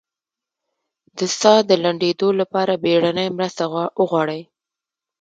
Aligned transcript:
د 1.17 1.19
ساه 1.39 1.59
د 1.69 1.71
لنډیدو 1.83 2.29
لپاره 2.39 2.81
بیړنۍ 2.83 3.27
مرسته 3.37 3.63
وغواړئ 3.99 4.41